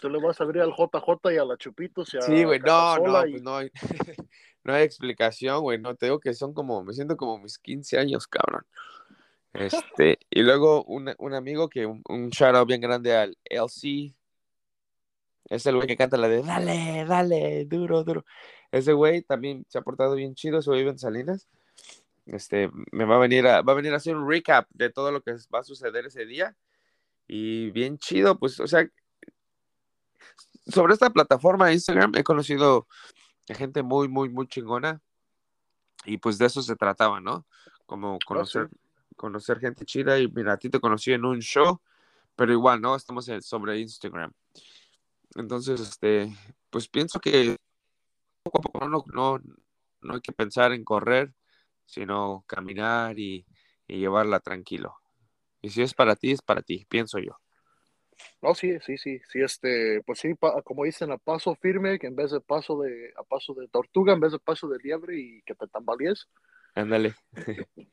[0.00, 2.60] tú le vas a abrir al JJ y a la Chupitos y a Sí, güey,
[2.60, 3.70] no, no, pues no, hay,
[4.64, 7.98] no hay explicación, güey, no, te digo que son como, me siento como mis 15
[7.98, 8.64] años, cabrón.
[9.52, 14.14] Este, y luego un, un amigo que, un, un shout out bien grande al LC,
[15.46, 18.24] es el güey que canta la de dale, dale, duro, duro.
[18.70, 21.48] Ese güey también se ha portado bien chido, eso vive en Salinas.
[22.26, 25.10] Este, me va a venir a, va a venir a hacer un recap de todo
[25.10, 26.56] lo que va a suceder ese día
[27.26, 28.86] y bien chido, pues, o sea,
[30.66, 32.86] sobre esta plataforma Instagram he conocido
[33.48, 35.00] gente muy, muy, muy chingona.
[36.04, 37.46] Y pues de eso se trataba, ¿no?
[37.86, 38.68] Como conocer,
[39.16, 40.18] conocer gente chida.
[40.18, 41.80] Y mira, a ti te conocí en un show,
[42.34, 42.96] pero igual, ¿no?
[42.96, 44.32] Estamos sobre Instagram.
[45.36, 46.36] Entonces, este,
[46.70, 47.56] pues pienso que
[48.42, 49.40] poco a poco no, no,
[50.00, 51.32] no hay que pensar en correr,
[51.92, 53.46] sino caminar y,
[53.86, 54.96] y llevarla tranquilo.
[55.60, 57.38] Y si es para ti, es para ti, pienso yo.
[58.40, 62.06] No, sí, sí, sí, sí, este, pues sí, pa, como dicen, a paso firme, que
[62.06, 65.18] en vez de paso de, a paso de tortuga, en vez de paso de liebre
[65.18, 66.28] y que te tambalees.
[66.74, 67.14] Ándale.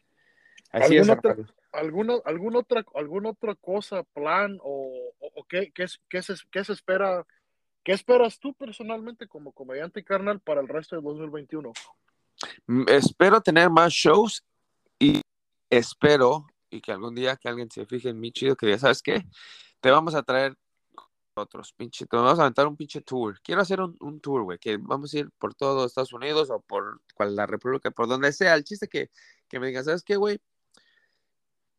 [0.71, 1.35] Así es, otra,
[1.73, 6.63] alguna, alguna, otra, ¿Alguna otra cosa, plan o, o, o qué, qué, qué, se, qué
[6.63, 7.25] se espera,
[7.83, 11.73] qué esperas tú personalmente como comediante carnal para el resto de 2021?
[12.87, 14.43] Espero tener más shows
[14.97, 15.21] y
[15.69, 19.01] espero y que algún día que alguien se fije en mí chido, que diga, ¿sabes
[19.01, 19.25] qué?
[19.81, 20.55] Te vamos a traer
[21.35, 23.39] otros, pinche, te vamos a aventar un pinche tour.
[23.41, 26.61] Quiero hacer un, un tour, güey, que vamos a ir por todo Estados Unidos o
[26.61, 28.55] por cual, la República, por donde sea.
[28.55, 29.09] El chiste que,
[29.47, 30.39] que me digan, ¿sabes qué, güey?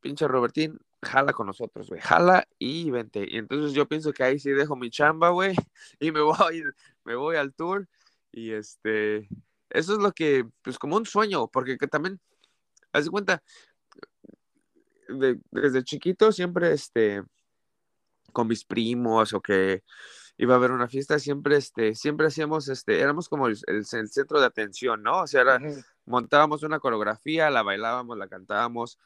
[0.00, 3.26] Pinche Robertín, jala con nosotros, güey, jala y vente.
[3.28, 5.54] Y entonces yo pienso que ahí sí dejo mi chamba, güey,
[6.00, 6.64] y me voy,
[7.04, 7.88] me voy al tour.
[8.32, 9.28] Y este,
[9.70, 12.20] eso es lo que, pues como un sueño, porque que también,
[12.92, 13.42] haz de cuenta,
[15.08, 17.22] de, desde chiquito siempre, este,
[18.32, 19.82] con mis primos o que
[20.38, 24.08] iba a haber una fiesta, siempre, este, siempre hacíamos, este, éramos como el, el, el
[24.10, 25.22] centro de atención, ¿no?
[25.22, 25.84] O sea, era, uh -huh.
[26.06, 28.98] montábamos una coreografía, la bailábamos, la cantábamos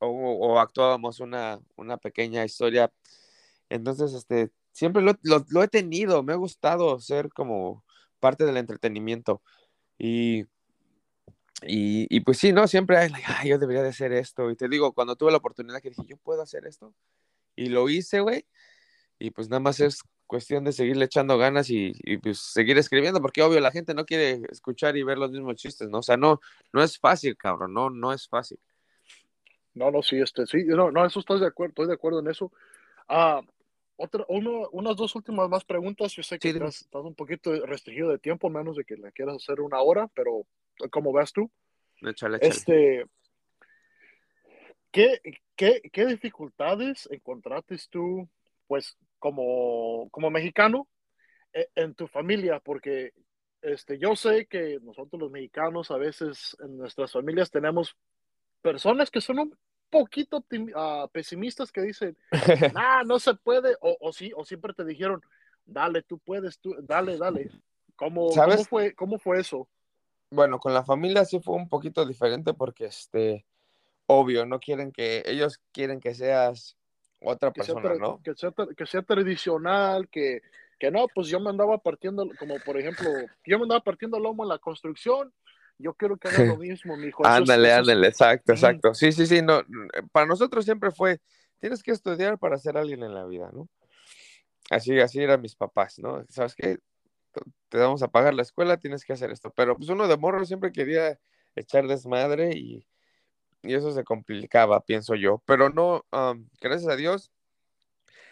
[0.00, 2.92] o, o actuábamos una, una, pequeña historia.
[3.68, 7.84] Entonces, este, siempre lo, lo, lo, he tenido, me ha gustado ser como
[8.20, 9.42] parte del entretenimiento.
[9.98, 10.44] Y
[11.66, 12.66] y, y, pues sí, ¿no?
[12.68, 14.50] Siempre hay, like, ay, yo debería de hacer esto.
[14.50, 16.94] Y te digo, cuando tuve la oportunidad que dije, yo puedo hacer esto.
[17.56, 18.46] Y lo hice, güey.
[19.18, 23.20] Y pues nada más es cuestión de seguirle echando ganas y, y, pues seguir escribiendo,
[23.22, 25.98] porque obvio la gente no quiere escuchar y ver los mismos chistes, ¿no?
[25.98, 26.40] O sea, no,
[26.72, 28.58] no es fácil, cabrón, no, no es fácil.
[29.74, 32.28] No, no, sí, este, sí, no, no, eso estoy de acuerdo, estoy de acuerdo en
[32.28, 32.52] eso.
[33.08, 33.42] Ah,
[33.96, 36.12] otra, uno, unas dos últimas más preguntas.
[36.12, 39.10] Yo sé que sí, estás, estás, un poquito restringido de tiempo, menos de que la
[39.10, 40.46] quieras hacer una hora, pero
[40.90, 41.50] como ves tú.
[42.00, 42.38] Échale, échale.
[42.40, 43.06] Este,
[44.90, 45.20] ¿qué,
[45.56, 48.28] qué, ¿Qué dificultades encontraste tú,
[48.66, 50.88] pues, como, como mexicano
[51.52, 52.60] e, en tu familia?
[52.60, 53.12] Porque
[53.62, 57.96] este, yo sé que nosotros los mexicanos a veces en nuestras familias tenemos
[58.60, 59.58] personas que son un
[59.90, 62.16] poquito uh, pesimistas que dicen,
[62.74, 65.22] nah, no se puede, o, o, sí, o siempre te dijeron,
[65.64, 67.50] dale, tú puedes, tú, dale, dale.
[67.96, 69.68] ¿Cómo, ¿cómo, fue, ¿Cómo fue eso?
[70.30, 73.46] Bueno, con la familia sí fue un poquito diferente porque, este,
[74.06, 76.76] obvio, no quieren que, ellos quieren que seas
[77.20, 78.20] otra que persona, sea, ¿no?
[78.22, 80.42] Que sea, que sea tradicional, que,
[80.78, 83.08] que no, pues yo me andaba partiendo, como por ejemplo,
[83.46, 85.32] yo me andaba partiendo lomo en la construcción,
[85.78, 87.26] yo quiero que haga lo mismo, mi hijo.
[87.26, 88.94] ándale, ándale, exacto, exacto.
[88.94, 89.62] Sí, sí, sí, no,
[90.12, 91.20] para nosotros siempre fue,
[91.60, 93.68] tienes que estudiar para ser alguien en la vida, ¿no?
[94.70, 96.24] Así, así eran mis papás, ¿no?
[96.28, 96.78] ¿Sabes qué?
[97.68, 99.50] Te vamos a pagar la escuela, tienes que hacer esto.
[99.50, 101.18] Pero pues uno de morro siempre quería
[101.54, 102.86] echar desmadre y,
[103.62, 105.42] y eso se complicaba, pienso yo.
[105.44, 107.30] Pero no, um, gracias a Dios.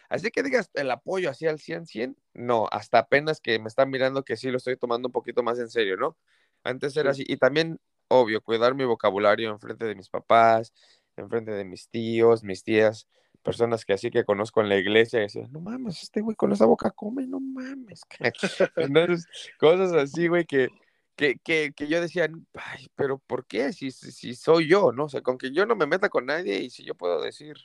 [0.09, 3.89] Así que digas el apoyo así al 100, 100, no, hasta apenas que me están
[3.89, 6.19] mirando que sí lo estoy tomando un poquito más en serio, ¿no?
[6.65, 7.23] Antes era sí.
[7.23, 7.33] así.
[7.33, 10.73] Y también, obvio, cuidar mi vocabulario en frente de mis papás,
[11.17, 13.07] en frente de mis tíos, mis tías,
[13.43, 16.53] personas que así que conozco en la iglesia, y decían, no mames, este güey con
[16.53, 18.03] esa boca come, no mames.
[18.77, 19.27] Entonces,
[19.59, 20.69] cosas así, güey, que,
[21.17, 23.73] que, que, que, yo decía, ay, pero ¿por qué?
[23.73, 25.05] Si, si, si, soy yo, ¿no?
[25.05, 27.57] O sea, con que yo no me meta con nadie y si yo puedo decir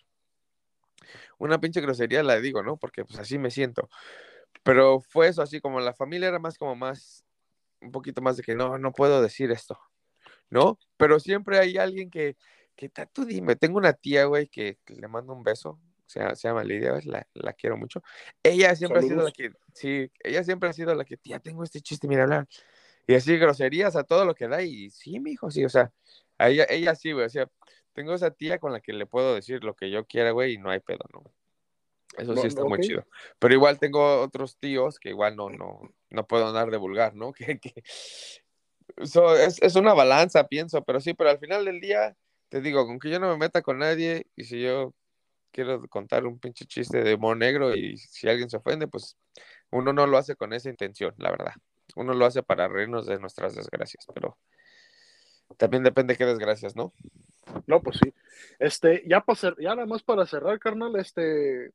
[1.37, 2.77] una pinche grosería, la digo, ¿no?
[2.77, 3.89] Porque pues así me siento.
[4.63, 7.23] Pero fue eso, así como la familia era más como más
[7.81, 9.79] un poquito más de que no, no puedo decir esto,
[10.49, 10.79] ¿no?
[10.97, 12.35] Pero siempre hay alguien que,
[12.75, 16.99] que tú dime, tengo una tía, güey, que, le mando un beso, se, llama Lidia,
[17.05, 18.01] la, la, quiero mucho.
[18.43, 21.63] Ella siempre ha sido la que, sí, ella siempre ha sido la que, ya tengo
[21.63, 22.47] este chiste, mira, hablar.
[23.07, 25.91] Y así groserías a todo lo que da, y sí, mi hijo, sí, o sea,
[26.39, 27.49] ella, ella sí, güey, o sea,
[27.93, 30.57] tengo esa tía con la que le puedo decir lo que yo quiera, güey, y
[30.57, 31.23] no hay pedo, ¿no?
[32.17, 33.05] Eso sí está muy chido.
[33.39, 37.33] Pero igual tengo otros tíos que igual no, no, no puedo andar de vulgar, ¿no?
[37.33, 37.73] Que, que...
[38.97, 42.15] es, es, una balanza, pienso, pero sí, pero al final del día,
[42.49, 44.93] te digo, con que yo no me meta con nadie y si yo
[45.51, 49.17] quiero contar un pinche chiste de humor negro y si alguien se ofende, pues
[49.71, 51.53] uno no lo hace con esa intención, la verdad.
[51.95, 54.37] Uno lo hace para reírnos de nuestras desgracias, pero
[55.57, 56.93] también depende de qué desgracias, ¿no?
[57.65, 58.13] No, pues sí.
[58.59, 61.71] Este, ya para ya nada más para cerrar, carnal, este,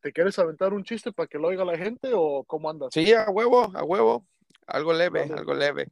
[0.00, 2.90] ¿te, quieres aventar un chiste para que lo oiga la gente o cómo andas?
[2.92, 4.26] Sí, a huevo, a huevo.
[4.66, 5.88] Algo leve, algo leve.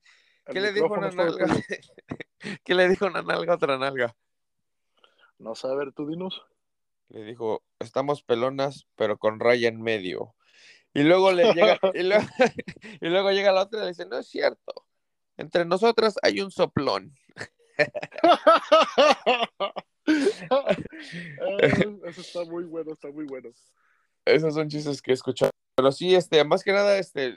[0.46, 1.46] ¿Qué le dijo una nalga?
[2.64, 4.14] ¿Qué le dijo una nalga a otra nalga?
[5.38, 6.42] No sé, a ver, tú dinos.
[7.08, 10.34] Le dijo, estamos pelonas, pero con raya en medio.
[10.92, 14.86] Y luego le llega, y, luego, llega la otra y le dice, no es cierto.
[15.36, 17.14] Entre nosotras hay un soplón.
[22.04, 23.50] Eso está muy bueno, está muy bueno.
[24.30, 25.50] Esos son chistes que he escuchado.
[25.74, 27.34] Pero sí, este, más que nada, este,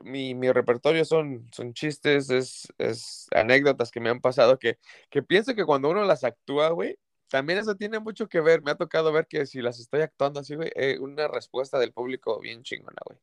[0.00, 4.78] mi, mi repertorio son, son chistes, es, es, anécdotas que me han pasado que,
[5.10, 8.62] que pienso que cuando uno las actúa, güey, también eso tiene mucho que ver.
[8.62, 11.92] Me ha tocado ver que si las estoy actuando así, güey, eh, una respuesta del
[11.92, 13.18] público bien chingona, güey.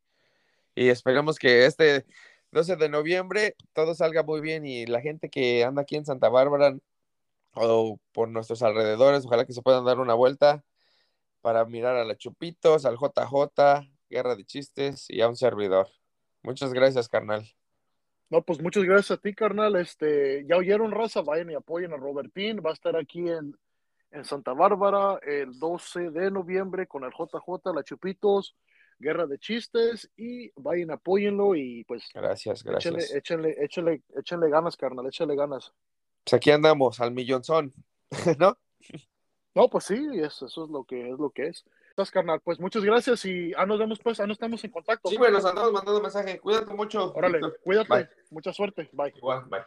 [0.76, 2.06] Y esperamos que este
[2.52, 6.30] 12 de noviembre todo salga muy bien y la gente que anda aquí en Santa
[6.30, 6.78] Bárbara
[7.54, 10.64] o por nuestros alrededores, ojalá que se puedan dar una vuelta
[11.44, 15.90] para mirar a la Chupitos, al JJ, Guerra de Chistes y a un servidor.
[16.42, 17.46] Muchas gracias, carnal.
[18.30, 19.76] No, pues muchas gracias a ti, carnal.
[19.76, 22.62] Este, ya oyeron raza, vayan y apoyen a Robertín.
[22.66, 23.58] Va a estar aquí en,
[24.12, 28.56] en Santa Bárbara el 12 de noviembre con el JJ, la Chupitos,
[28.98, 32.10] Guerra de Chistes y vayan, apóyenlo y pues.
[32.14, 33.14] Gracias, gracias.
[33.14, 35.74] Échenle, échenle, échenle, ganas, carnal, échenle ganas.
[36.24, 37.74] Pues aquí andamos, al millonzón,
[38.40, 38.58] ¿no?
[39.56, 41.66] No, pues sí, eso, eso es lo que es lo que es.
[41.90, 45.10] Entonces, carnal, pues muchas gracias y ah, nos vemos pues, ah, no estamos en contacto.
[45.10, 46.40] Sí, bueno, nos andamos mandando mensaje.
[46.40, 47.14] Cuídate mucho.
[47.14, 48.10] Órale, cuídate.
[48.32, 48.90] Mucha suerte.
[48.94, 49.14] Bye.
[49.16, 49.62] Igual, bye.